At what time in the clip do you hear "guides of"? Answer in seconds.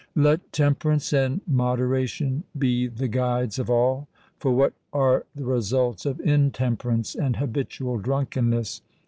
3.07-3.69